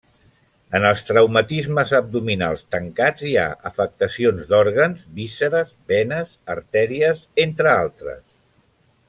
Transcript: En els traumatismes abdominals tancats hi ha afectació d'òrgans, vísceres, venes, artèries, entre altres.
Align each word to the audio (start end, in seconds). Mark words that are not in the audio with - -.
En 0.77 0.85
els 0.91 1.03
traumatismes 1.09 1.91
abdominals 1.97 2.63
tancats 2.75 3.27
hi 3.33 3.35
ha 3.41 3.45
afectació 3.71 4.33
d'òrgans, 4.41 5.05
vísceres, 5.21 5.71
venes, 5.93 6.33
artèries, 6.57 7.23
entre 7.47 7.73
altres. 7.77 8.27